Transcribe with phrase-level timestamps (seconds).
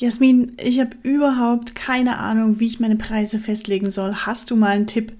[0.00, 4.14] Jasmin, ich habe überhaupt keine Ahnung, wie ich meine Preise festlegen soll.
[4.14, 5.12] Hast du mal einen Tipp?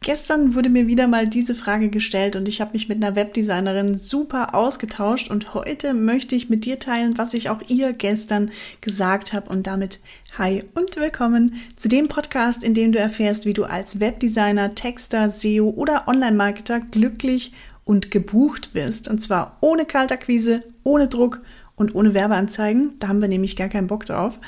[0.00, 3.98] Gestern wurde mir wieder mal diese Frage gestellt und ich habe mich mit einer Webdesignerin
[3.98, 8.50] super ausgetauscht und heute möchte ich mit dir teilen, was ich auch ihr gestern
[8.80, 10.00] gesagt habe und damit
[10.38, 15.28] hi und willkommen zu dem Podcast, in dem du erfährst, wie du als Webdesigner, Texter,
[15.28, 17.52] SEO oder Online-Marketer glücklich
[17.84, 21.42] und gebucht wirst und zwar ohne Kaltakquise, ohne Druck
[21.78, 22.92] und ohne Werbeanzeigen.
[22.98, 24.38] Da haben wir nämlich gar keinen Bock drauf.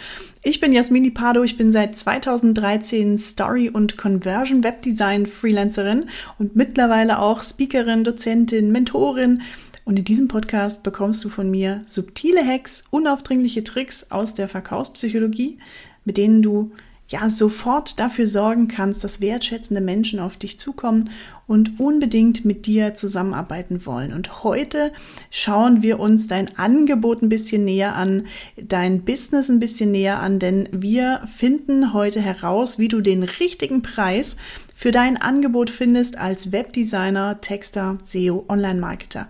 [0.43, 1.43] Ich bin Jasmini Pardo.
[1.43, 6.07] Ich bin seit 2013 Story- und Conversion Webdesign Freelancerin
[6.39, 9.43] und mittlerweile auch Speakerin, Dozentin, Mentorin.
[9.85, 15.59] Und in diesem Podcast bekommst du von mir subtile Hacks, unaufdringliche Tricks aus der Verkaufspsychologie,
[16.05, 16.73] mit denen du
[17.09, 21.11] ja sofort dafür sorgen kannst, dass wertschätzende Menschen auf dich zukommen
[21.51, 24.13] und unbedingt mit dir zusammenarbeiten wollen.
[24.13, 24.93] Und heute
[25.33, 30.39] schauen wir uns dein Angebot ein bisschen näher an, dein Business ein bisschen näher an,
[30.39, 34.37] denn wir finden heute heraus, wie du den richtigen Preis
[34.77, 39.29] für dein Angebot findest als Webdesigner, Texter, SEO, Online-Marketer.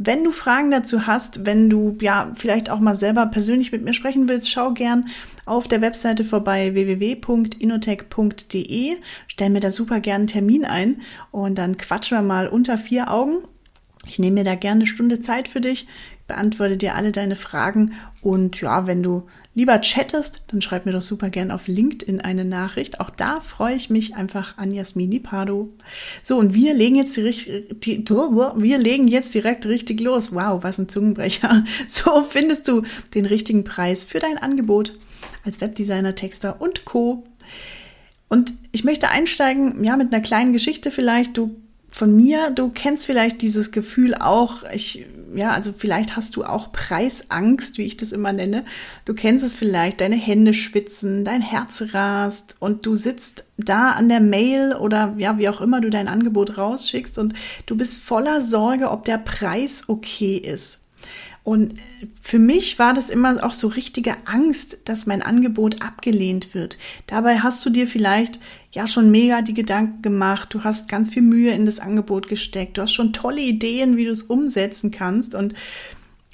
[0.00, 3.92] Wenn du Fragen dazu hast, wenn du ja vielleicht auch mal selber persönlich mit mir
[3.92, 5.08] sprechen willst, schau gern
[5.44, 8.96] auf der Webseite vorbei www.inotech.de.
[9.26, 13.10] Stell mir da super gern einen Termin ein und dann quatschen wir mal unter vier
[13.10, 13.38] Augen.
[14.06, 15.88] Ich nehme mir da gerne eine Stunde Zeit für dich,
[16.28, 21.02] beantworte dir alle deine Fragen und ja, wenn du lieber chattest, dann schreib mir doch
[21.02, 23.00] super gern auf LinkedIn eine Nachricht.
[23.00, 25.70] Auch da freue ich mich einfach an Jasmini Pardo.
[26.22, 30.32] So, und wir legen jetzt die, die, wir legen jetzt direkt richtig los.
[30.32, 31.64] Wow, was ein Zungenbrecher.
[31.88, 32.82] So findest du
[33.14, 34.96] den richtigen Preis für dein Angebot
[35.44, 37.24] als Webdesigner, Texter und Co.
[38.28, 41.36] Und ich möchte einsteigen, ja, mit einer kleinen Geschichte vielleicht.
[41.36, 41.56] Du
[41.98, 45.04] von mir, du kennst vielleicht dieses Gefühl auch, ich,
[45.34, 48.64] ja, also vielleicht hast du auch Preisangst, wie ich das immer nenne.
[49.04, 54.08] Du kennst es vielleicht, deine Hände schwitzen, dein Herz rast und du sitzt da an
[54.08, 57.34] der Mail oder ja, wie auch immer du dein Angebot rausschickst und
[57.66, 60.84] du bist voller Sorge, ob der Preis okay ist.
[61.42, 61.74] Und
[62.20, 66.78] für mich war das immer auch so richtige Angst, dass mein Angebot abgelehnt wird.
[67.06, 68.38] Dabei hast du dir vielleicht
[68.72, 72.76] ja schon mega die Gedanken gemacht, du hast ganz viel Mühe in das Angebot gesteckt,
[72.76, 75.54] du hast schon tolle Ideen, wie du es umsetzen kannst und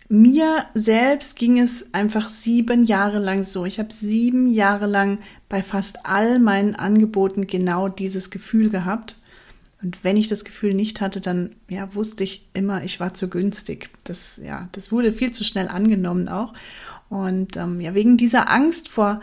[0.08, 3.64] mir selbst ging es einfach sieben Jahre lang so.
[3.64, 5.18] Ich habe sieben Jahre lang
[5.48, 9.16] bei fast all meinen Angeboten genau dieses Gefühl gehabt.
[9.82, 13.28] Und wenn ich das Gefühl nicht hatte, dann ja, wusste ich immer, ich war zu
[13.28, 13.90] günstig.
[14.04, 16.52] Das, ja, das wurde viel zu schnell angenommen auch.
[17.08, 19.20] Und ähm, ja, wegen dieser Angst vor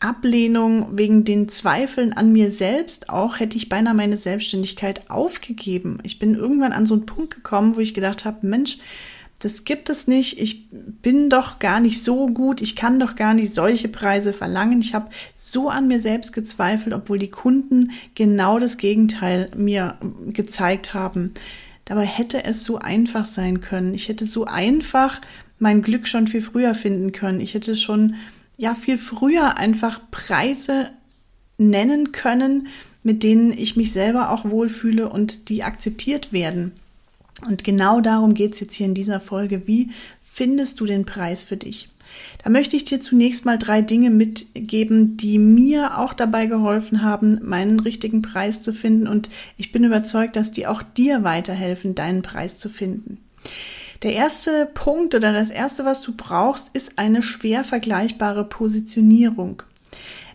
[0.00, 5.98] Ablehnung, wegen den Zweifeln an mir selbst auch, hätte ich beinahe meine Selbstständigkeit aufgegeben.
[6.02, 8.78] Ich bin irgendwann an so einen Punkt gekommen, wo ich gedacht habe, Mensch,
[9.40, 10.38] das gibt es nicht.
[10.38, 12.60] Ich bin doch gar nicht so gut.
[12.60, 14.80] Ich kann doch gar nicht solche Preise verlangen.
[14.80, 19.96] Ich habe so an mir selbst gezweifelt, obwohl die Kunden genau das Gegenteil mir
[20.28, 21.32] gezeigt haben.
[21.86, 23.94] Dabei hätte es so einfach sein können.
[23.94, 25.20] Ich hätte so einfach
[25.58, 27.40] mein Glück schon viel früher finden können.
[27.40, 28.16] Ich hätte schon
[28.60, 30.90] ja viel früher einfach Preise
[31.56, 32.68] nennen können,
[33.02, 36.72] mit denen ich mich selber auch wohlfühle und die akzeptiert werden.
[37.48, 39.66] Und genau darum geht es jetzt hier in dieser Folge.
[39.66, 39.88] Wie
[40.20, 41.88] findest du den Preis für dich?
[42.44, 47.40] Da möchte ich dir zunächst mal drei Dinge mitgeben, die mir auch dabei geholfen haben,
[47.42, 49.06] meinen richtigen Preis zu finden.
[49.06, 53.18] Und ich bin überzeugt, dass die auch dir weiterhelfen, deinen Preis zu finden.
[54.02, 59.62] Der erste Punkt oder das erste, was du brauchst, ist eine schwer vergleichbare Positionierung.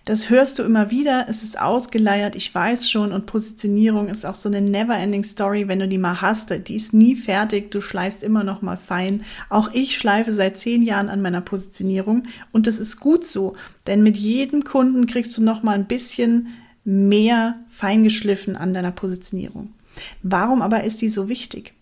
[0.06, 4.36] Das hörst du immer wieder, es ist ausgeleiert, ich weiß schon und Positionierung ist auch
[4.36, 8.22] so eine never-ending Story, wenn du die mal hast, die ist nie fertig, du schleifst
[8.22, 9.24] immer noch mal fein.
[9.50, 13.56] Auch ich schleife seit zehn Jahren an meiner Positionierung und das ist gut so,
[13.88, 16.50] denn mit jedem Kunden kriegst du noch mal ein bisschen
[16.84, 19.74] mehr feingeschliffen an deiner Positionierung.
[20.22, 21.75] Warum aber ist die so wichtig?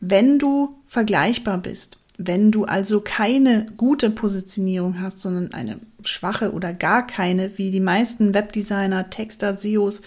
[0.00, 6.72] Wenn du vergleichbar bist, wenn du also keine gute Positionierung hast, sondern eine schwache oder
[6.72, 10.02] gar keine, wie die meisten Webdesigner, Texter, SEOs,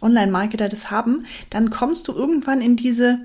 [0.00, 3.20] Online-Marketer das haben, dann kommst du irgendwann in diese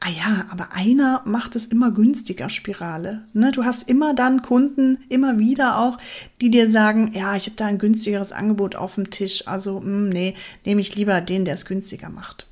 [0.00, 3.24] Ah ja, aber einer macht es immer günstiger Spirale.
[3.32, 3.50] Ne?
[3.50, 5.98] Du hast immer dann Kunden, immer wieder auch,
[6.40, 9.48] die dir sagen, ja, ich habe da ein günstigeres Angebot auf dem Tisch.
[9.48, 10.34] Also, mh, hm, nee,
[10.64, 12.47] nehme ich lieber den, der es günstiger macht.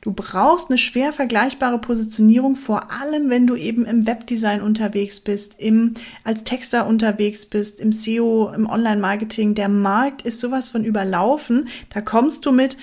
[0.00, 5.60] Du brauchst eine schwer vergleichbare Positionierung, vor allem wenn du eben im Webdesign unterwegs bist,
[5.60, 5.92] im,
[6.24, 9.54] als Texter unterwegs bist, im SEO, im Online-Marketing.
[9.54, 11.68] Der Markt ist sowas von überlaufen.
[11.90, 12.78] Da kommst du mit,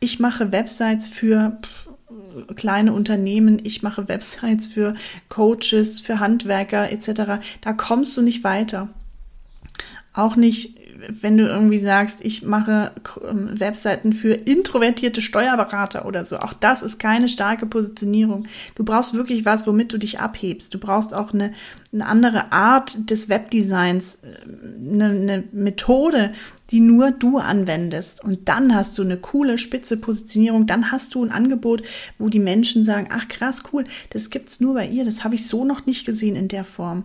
[0.00, 1.58] ich mache Websites für
[2.56, 4.94] kleine Unternehmen, ich mache Websites für
[5.28, 7.44] Coaches, für Handwerker etc.
[7.60, 8.88] Da kommst du nicht weiter.
[10.14, 10.78] Auch nicht
[11.08, 12.92] wenn du irgendwie sagst, ich mache
[13.28, 16.38] ähm, Webseiten für introvertierte Steuerberater oder so.
[16.38, 18.46] Auch das ist keine starke Positionierung.
[18.74, 20.74] Du brauchst wirklich was, womit du dich abhebst.
[20.74, 21.52] Du brauchst auch eine,
[21.92, 26.32] eine andere Art des Webdesigns, äh, eine, eine Methode,
[26.70, 28.24] die nur du anwendest.
[28.24, 30.66] Und dann hast du eine coole, spitze Positionierung.
[30.66, 31.82] Dann hast du ein Angebot,
[32.18, 35.04] wo die Menschen sagen, ach krass, cool, das gibt's nur bei ihr.
[35.04, 37.04] Das habe ich so noch nicht gesehen in der Form.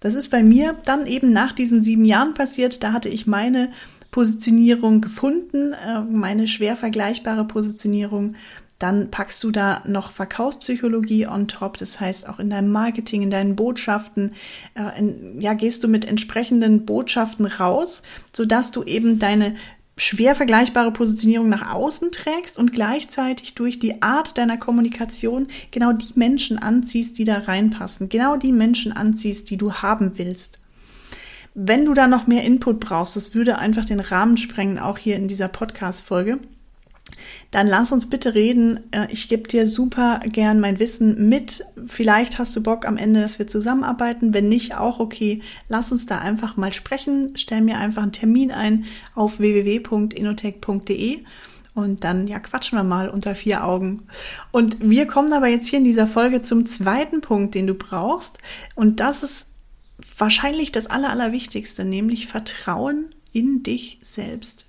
[0.00, 2.82] Das ist bei mir dann eben nach diesen sieben Jahren passiert.
[2.82, 3.70] Da hatte ich meine
[4.10, 8.36] Positionierung gefunden, äh, meine schwer vergleichbare Positionierung.
[8.78, 11.78] Dann packst du da noch Verkaufspsychologie on top.
[11.78, 14.32] Das heißt, auch in deinem Marketing, in deinen Botschaften,
[14.74, 18.02] äh, in, ja, gehst du mit entsprechenden Botschaften raus,
[18.32, 19.56] sodass du eben deine
[19.98, 26.12] schwer vergleichbare Positionierung nach außen trägst und gleichzeitig durch die Art deiner Kommunikation genau die
[26.14, 30.60] Menschen anziehst, die da reinpassen, genau die Menschen anziehst, die du haben willst.
[31.54, 35.16] Wenn du da noch mehr Input brauchst, das würde einfach den Rahmen sprengen, auch hier
[35.16, 36.38] in dieser Podcast-Folge,
[37.50, 38.80] dann lass uns bitte reden.
[38.90, 41.64] Äh, ich gebe dir super gern mein Wissen mit.
[41.86, 44.34] Vielleicht hast du Bock am Ende, dass wir zusammenarbeiten.
[44.34, 45.42] Wenn nicht, auch okay.
[45.68, 47.32] Lass uns da einfach mal sprechen.
[47.36, 48.84] Stell mir einfach einen Termin ein
[49.14, 51.24] auf www.inotech.de
[51.74, 54.06] und dann ja quatschen wir mal unter vier Augen.
[54.50, 58.38] Und wir kommen aber jetzt hier in dieser Folge zum zweiten Punkt, den du brauchst.
[58.74, 59.50] Und das ist
[60.16, 64.67] wahrscheinlich das Aller, Allerwichtigste, nämlich Vertrauen in dich selbst.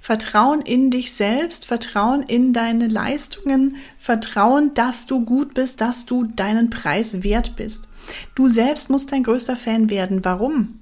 [0.00, 6.24] Vertrauen in dich selbst, Vertrauen in deine Leistungen, Vertrauen, dass du gut bist, dass du
[6.24, 7.88] deinen Preis wert bist.
[8.34, 10.24] Du selbst musst dein größter Fan werden.
[10.24, 10.80] Warum?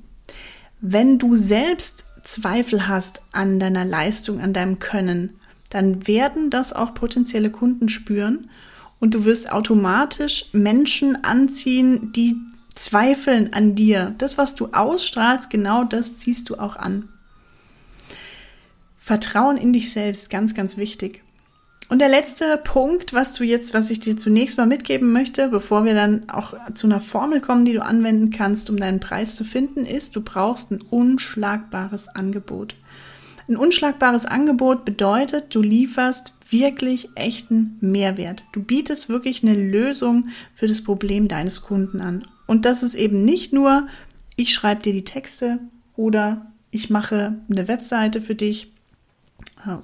[0.81, 5.35] Wenn du selbst Zweifel hast an deiner Leistung, an deinem Können,
[5.71, 8.51] dann werden das auch potenzielle Kunden spüren
[8.99, 12.37] und du wirst automatisch Menschen anziehen, die
[12.75, 14.15] zweifeln an dir.
[14.19, 17.09] Das, was du ausstrahlst, genau das ziehst du auch an.
[19.07, 21.23] Vertrauen in dich selbst, ganz, ganz wichtig.
[21.89, 25.85] Und der letzte Punkt, was du jetzt, was ich dir zunächst mal mitgeben möchte, bevor
[25.85, 29.45] wir dann auch zu einer Formel kommen, die du anwenden kannst, um deinen Preis zu
[29.45, 32.75] finden, ist, du brauchst ein unschlagbares Angebot.
[33.49, 38.43] Ein unschlagbares Angebot bedeutet, du lieferst wirklich echten Mehrwert.
[38.51, 42.25] Du bietest wirklich eine Lösung für das Problem deines Kunden an.
[42.49, 43.87] Und das ist eben nicht nur,
[44.35, 45.61] ich schreibe dir die Texte
[45.95, 48.73] oder ich mache eine Webseite für dich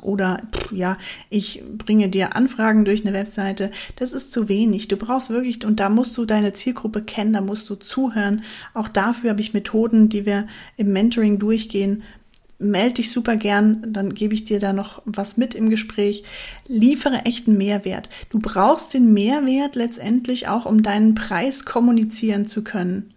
[0.03, 0.99] oder ja,
[1.31, 3.71] ich bringe dir Anfragen durch eine Webseite.
[3.97, 4.89] Das ist zu wenig.
[4.89, 8.43] Du brauchst wirklich, und da musst du deine Zielgruppe kennen, da musst du zuhören.
[8.75, 10.47] Auch dafür habe ich Methoden, die wir
[10.77, 12.03] im Mentoring durchgehen.
[12.59, 16.23] Meld dich super gern, dann gebe ich dir da noch was mit im Gespräch.
[16.69, 18.09] Liefere echten Mehrwert.
[18.31, 23.13] Du brauchst den Mehrwert letztendlich auch, um deinen Preis kommunizieren zu können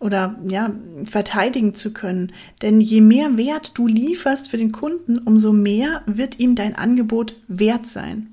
[0.00, 0.70] oder ja,
[1.04, 2.32] verteidigen zu können.
[2.62, 7.36] Denn je mehr Wert du lieferst für den Kunden, umso mehr wird ihm dein Angebot
[7.48, 8.32] wert sein.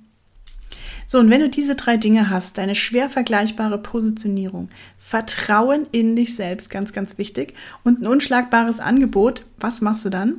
[1.07, 6.35] So, und wenn du diese drei Dinge hast, deine schwer vergleichbare Positionierung, Vertrauen in dich
[6.35, 7.53] selbst, ganz, ganz wichtig,
[7.83, 10.38] und ein unschlagbares Angebot, was machst du dann?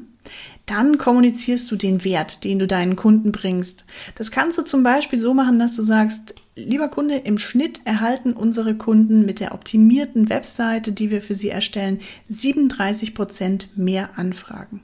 [0.66, 3.84] Dann kommunizierst du den Wert, den du deinen Kunden bringst.
[4.16, 8.32] Das kannst du zum Beispiel so machen, dass du sagst, Lieber Kunde, im Schnitt erhalten
[8.32, 12.00] unsere Kunden mit der optimierten Webseite, die wir für sie erstellen,
[12.30, 14.80] 37 Prozent mehr Anfragen.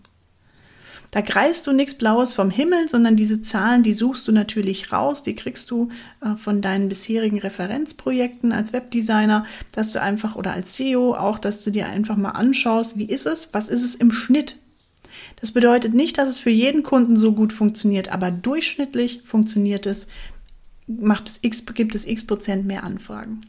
[1.12, 5.22] Da greifst du nichts Blaues vom Himmel, sondern diese Zahlen, die suchst du natürlich raus,
[5.22, 5.88] die kriegst du
[6.20, 11.64] äh, von deinen bisherigen Referenzprojekten als Webdesigner, dass du einfach oder als SEO auch, dass
[11.64, 14.56] du dir einfach mal anschaust, wie ist es, was ist es im Schnitt.
[15.40, 20.06] Das bedeutet nicht, dass es für jeden Kunden so gut funktioniert, aber durchschnittlich funktioniert es
[20.86, 23.42] macht es x, gibt es x Prozent mehr Anfragen.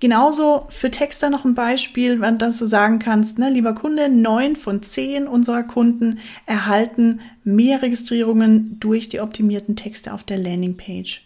[0.00, 4.82] Genauso für Texter noch ein Beispiel, dass du sagen kannst, ne, lieber Kunde, neun von
[4.82, 11.25] zehn unserer Kunden erhalten mehr Registrierungen durch die optimierten Texte auf der Landingpage.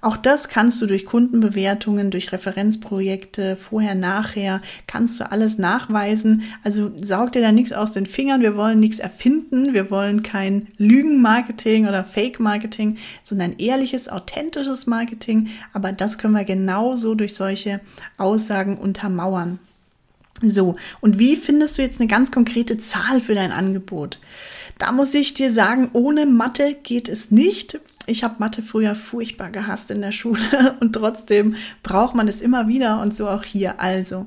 [0.00, 6.42] Auch das kannst du durch Kundenbewertungen, durch Referenzprojekte, vorher, nachher, kannst du alles nachweisen.
[6.62, 8.40] Also saug dir da nichts aus den Fingern.
[8.42, 9.74] Wir wollen nichts erfinden.
[9.74, 15.48] Wir wollen kein Lügenmarketing oder Fake-Marketing, sondern ehrliches, authentisches Marketing.
[15.72, 17.80] Aber das können wir genauso durch solche
[18.16, 19.58] Aussagen untermauern.
[20.42, 24.20] So, und wie findest du jetzt eine ganz konkrete Zahl für dein Angebot?
[24.78, 27.80] Da muss ich dir sagen, ohne Mathe geht es nicht.
[28.06, 32.68] Ich habe Mathe früher furchtbar gehasst in der Schule und trotzdem braucht man es immer
[32.68, 33.80] wieder und so auch hier.
[33.80, 34.26] Also,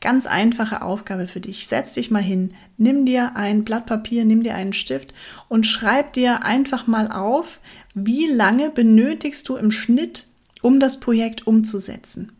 [0.00, 1.66] ganz einfache Aufgabe für dich.
[1.66, 5.12] Setz dich mal hin, nimm dir ein Blatt Papier, nimm dir einen Stift
[5.48, 7.60] und schreib dir einfach mal auf,
[7.94, 10.26] wie lange benötigst du im Schnitt,
[10.62, 12.32] um das Projekt umzusetzen.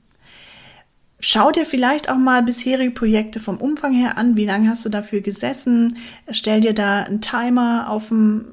[1.19, 4.37] Schau dir vielleicht auch mal bisherige Projekte vom Umfang her an.
[4.37, 5.97] Wie lange hast du dafür gesessen?
[6.31, 8.45] Stell dir da einen Timer auf dem,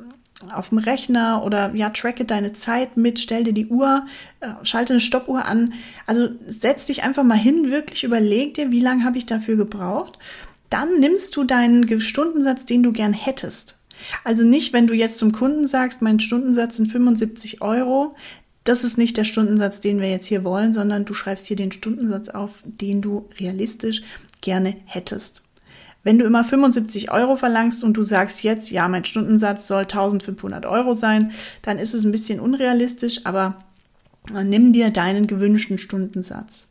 [0.51, 4.05] auf dem Rechner oder ja, tracke deine Zeit mit, stell dir die Uhr,
[4.39, 5.73] äh, schalte eine Stoppuhr an.
[6.05, 10.17] Also setz dich einfach mal hin, wirklich überleg dir, wie lange habe ich dafür gebraucht.
[10.69, 13.77] Dann nimmst du deinen Stundensatz, den du gern hättest.
[14.23, 18.15] Also nicht, wenn du jetzt zum Kunden sagst, mein Stundensatz sind 75 Euro,
[18.63, 21.71] das ist nicht der Stundensatz, den wir jetzt hier wollen, sondern du schreibst hier den
[21.71, 24.01] Stundensatz auf, den du realistisch
[24.41, 25.43] gerne hättest.
[26.03, 30.65] Wenn du immer 75 Euro verlangst und du sagst jetzt, ja, mein Stundensatz soll 1500
[30.65, 31.31] Euro sein,
[31.61, 33.63] dann ist es ein bisschen unrealistisch, aber
[34.43, 36.67] nimm dir deinen gewünschten Stundensatz.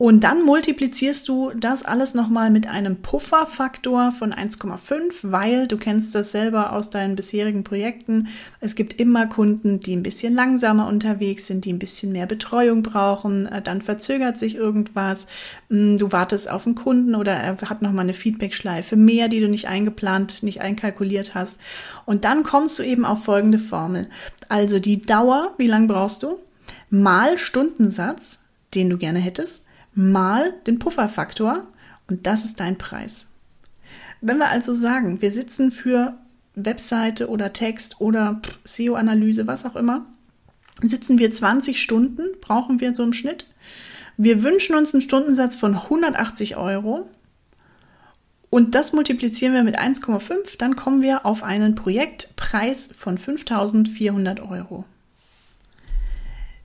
[0.00, 6.14] Und dann multiplizierst du das alles nochmal mit einem Pufferfaktor von 1,5, weil du kennst
[6.14, 8.28] das selber aus deinen bisherigen Projekten.
[8.60, 12.82] Es gibt immer Kunden, die ein bisschen langsamer unterwegs sind, die ein bisschen mehr Betreuung
[12.82, 13.44] brauchen.
[13.44, 15.26] Äh, dann verzögert sich irgendwas.
[15.68, 19.50] Mm, du wartest auf einen Kunden oder er hat nochmal eine Feedbackschleife mehr, die du
[19.50, 21.58] nicht eingeplant, nicht einkalkuliert hast.
[22.06, 24.08] Und dann kommst du eben auf folgende Formel.
[24.48, 26.38] Also die Dauer, wie lange brauchst du?
[26.88, 28.40] Mal Stundensatz,
[28.72, 31.66] den du gerne hättest mal den Pufferfaktor
[32.08, 33.26] und das ist dein Preis.
[34.20, 36.14] Wenn wir also sagen, wir sitzen für
[36.54, 40.06] Webseite oder Text oder SEO-Analyse, was auch immer,
[40.82, 43.46] sitzen wir 20 Stunden, brauchen wir so im Schnitt.
[44.16, 47.08] Wir wünschen uns einen Stundensatz von 180 Euro
[48.50, 54.84] und das multiplizieren wir mit 1,5, dann kommen wir auf einen Projektpreis von 5400 Euro.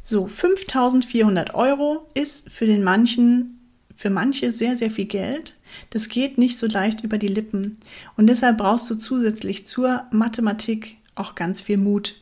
[0.07, 3.59] So, 5400 Euro ist für den manchen,
[3.95, 5.57] für manche sehr, sehr viel Geld.
[5.89, 7.79] Das geht nicht so leicht über die Lippen.
[8.15, 12.13] Und deshalb brauchst du zusätzlich zur Mathematik auch ganz viel Mut.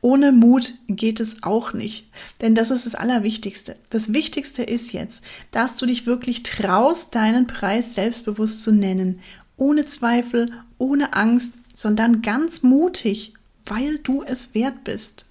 [0.00, 2.08] Ohne Mut geht es auch nicht,
[2.40, 3.76] denn das ist das Allerwichtigste.
[3.90, 9.20] Das Wichtigste ist jetzt, dass du dich wirklich traust, deinen Preis selbstbewusst zu nennen,
[9.58, 13.34] ohne Zweifel, ohne Angst, sondern ganz mutig,
[13.66, 15.26] weil du es wert bist.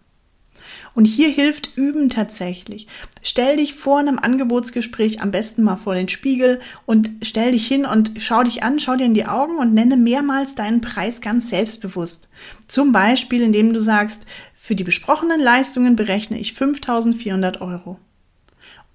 [0.93, 2.87] Und hier hilft Üben tatsächlich.
[3.21, 7.85] Stell dich vor einem Angebotsgespräch am besten mal vor den Spiegel und stell dich hin
[7.85, 11.49] und schau dich an, schau dir in die Augen und nenne mehrmals deinen Preis ganz
[11.49, 12.29] selbstbewusst.
[12.67, 17.99] Zum Beispiel, indem du sagst, für die besprochenen Leistungen berechne ich 5400 Euro.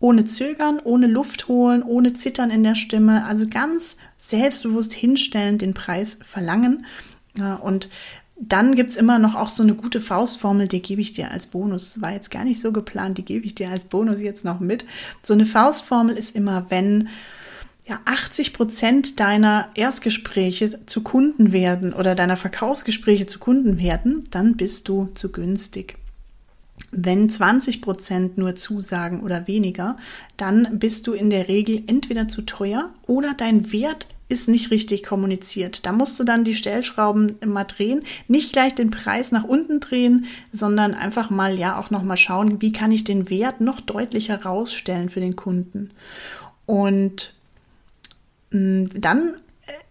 [0.00, 5.74] Ohne Zögern, ohne Luft holen, ohne Zittern in der Stimme, also ganz selbstbewusst hinstellen, den
[5.74, 6.84] Preis verlangen.
[7.62, 7.88] Und
[8.36, 12.00] dann gibt's immer noch auch so eine gute Faustformel, die gebe ich dir als Bonus.
[12.00, 14.84] War jetzt gar nicht so geplant, die gebe ich dir als Bonus jetzt noch mit.
[15.22, 17.08] So eine Faustformel ist immer, wenn
[17.84, 24.56] ja, 80 Prozent deiner Erstgespräche zu Kunden werden oder deiner Verkaufsgespräche zu Kunden werden, dann
[24.56, 25.98] bist du zu günstig.
[26.90, 29.96] Wenn 20 Prozent nur zusagen oder weniger,
[30.36, 35.04] dann bist du in der Regel entweder zu teuer oder dein Wert ist nicht richtig
[35.04, 35.86] kommuniziert.
[35.86, 40.26] Da musst du dann die Stellschrauben immer drehen, nicht gleich den Preis nach unten drehen,
[40.50, 44.42] sondern einfach mal ja auch noch mal schauen, wie kann ich den Wert noch deutlicher
[44.42, 45.90] rausstellen für den Kunden.
[46.64, 47.34] Und
[48.50, 49.34] mm, dann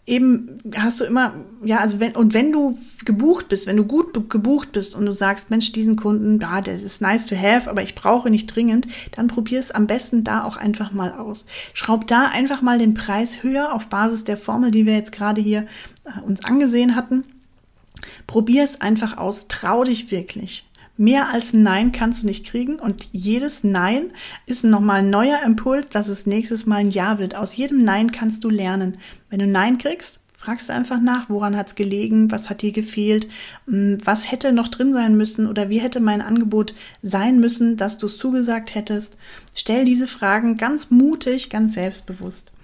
[0.06, 4.30] eben hast du immer, ja, also wenn, und wenn du gebucht bist, wenn du gut
[4.30, 7.82] gebucht bist und du sagst, Mensch, diesen Kunden, ja, das ist nice to have, aber
[7.82, 11.46] ich brauche nicht dringend, dann probier es am besten da auch einfach mal aus.
[11.74, 15.42] Schraub da einfach mal den Preis höher auf Basis der Formel, die wir jetzt gerade
[15.42, 15.68] hier
[16.04, 17.24] äh, uns angesehen hatten.
[18.28, 20.66] Probier es einfach aus, trau dich wirklich.
[20.98, 24.12] Mehr als ein Nein kannst du nicht kriegen und jedes Nein
[24.46, 27.36] ist nochmal ein neuer Impuls, dass es nächstes Mal ein Ja wird.
[27.36, 28.98] Aus jedem Nein kannst du lernen.
[29.30, 32.72] Wenn du Nein kriegst, fragst du einfach nach, woran hat es gelegen, was hat dir
[32.72, 33.28] gefehlt,
[33.68, 38.00] hm, was hätte noch drin sein müssen oder wie hätte mein Angebot sein müssen, dass
[38.00, 39.18] du es zugesagt hättest.
[39.54, 42.52] Stell diese Fragen ganz mutig, ganz selbstbewusst.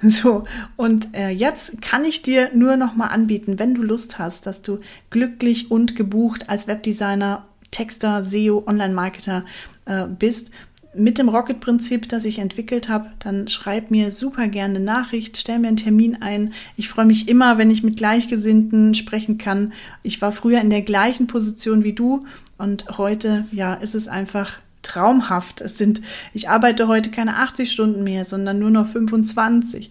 [0.00, 0.44] So,
[0.76, 4.62] und äh, jetzt kann ich dir nur noch mal anbieten, wenn du Lust hast, dass
[4.62, 4.78] du
[5.10, 9.44] glücklich und gebucht als Webdesigner Texter, SEO, Online-Marketer
[9.86, 10.50] äh, bist,
[10.94, 15.58] mit dem Rocket-Prinzip, das ich entwickelt habe, dann schreib mir super gerne eine Nachricht, stell
[15.58, 16.52] mir einen Termin ein.
[16.76, 19.72] Ich freue mich immer, wenn ich mit Gleichgesinnten sprechen kann.
[20.02, 24.58] Ich war früher in der gleichen Position wie du und heute, ja, ist es einfach
[24.82, 25.60] traumhaft.
[25.60, 26.00] Es sind,
[26.32, 29.90] ich arbeite heute keine 80 Stunden mehr, sondern nur noch 25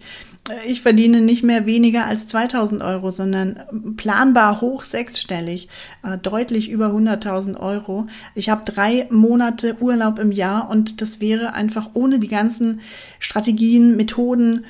[0.66, 5.68] ich verdiene nicht mehr weniger als 2000 Euro, sondern planbar hoch sechsstellig,
[6.02, 8.06] äh, deutlich über 100.000 Euro.
[8.34, 12.80] Ich habe drei Monate Urlaub im Jahr und das wäre einfach ohne die ganzen
[13.18, 14.64] Strategien, Methoden,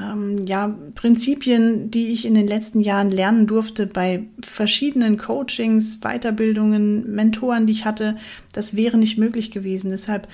[0.00, 7.12] ähm, ja, Prinzipien, die ich in den letzten Jahren lernen durfte bei verschiedenen Coachings, Weiterbildungen,
[7.14, 8.16] Mentoren, die ich hatte,
[8.52, 9.90] das wäre nicht möglich gewesen.
[9.90, 10.28] Deshalb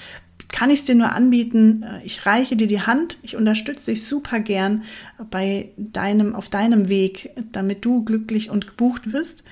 [0.52, 1.82] kann ich es dir nur anbieten.
[1.82, 3.18] Äh, ich reiche dir die Hand.
[3.22, 4.84] Ich unterstütze dich super gern
[5.30, 9.44] bei deinem, auf deinem Weg, damit du glücklich und gebucht wirst.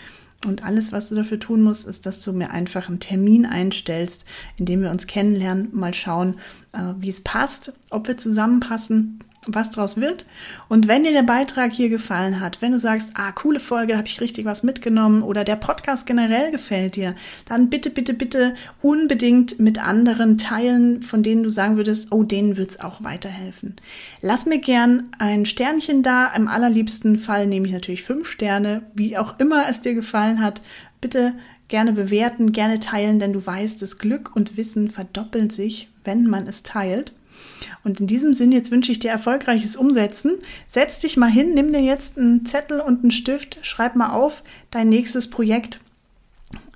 [0.44, 4.24] Und alles, was du dafür tun musst, ist, dass du mir einfach einen Termin einstellst,
[4.56, 6.36] in dem wir uns kennenlernen, mal schauen,
[6.72, 10.26] äh, wie es passt, ob wir zusammenpassen was draus wird.
[10.68, 14.06] Und wenn dir der Beitrag hier gefallen hat, wenn du sagst, ah, coole Folge, habe
[14.06, 17.14] ich richtig was mitgenommen oder der Podcast generell gefällt dir,
[17.46, 22.56] dann bitte, bitte, bitte unbedingt mit anderen teilen, von denen du sagen würdest, oh, denen
[22.56, 23.76] wird es auch weiterhelfen.
[24.20, 26.26] Lass mir gern ein Sternchen da.
[26.34, 30.62] Im allerliebsten Fall nehme ich natürlich fünf Sterne, wie auch immer es dir gefallen hat.
[31.00, 31.34] Bitte
[31.68, 36.46] gerne bewerten, gerne teilen, denn du weißt, das Glück und Wissen verdoppeln sich, wenn man
[36.46, 37.12] es teilt.
[37.84, 40.32] Und in diesem Sinn, jetzt wünsche ich dir erfolgreiches Umsetzen.
[40.66, 44.42] Setz dich mal hin, nimm dir jetzt einen Zettel und einen Stift, schreib mal auf
[44.70, 45.80] dein nächstes Projekt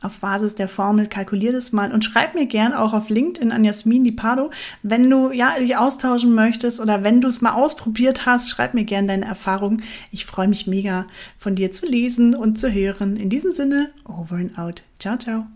[0.02, 3.64] auf Basis der Formel, kalkulier das mal und schreib mir gern auch auf LinkedIn an
[3.64, 4.50] Jasmin Di Pardo,
[4.82, 8.84] wenn du ja dich austauschen möchtest oder wenn du es mal ausprobiert hast, schreib mir
[8.84, 9.82] gern deine Erfahrungen.
[10.10, 11.06] Ich freue mich mega
[11.38, 13.16] von dir zu lesen und zu hören.
[13.16, 14.82] In diesem Sinne, over and out.
[14.98, 15.46] Ciao, ciao.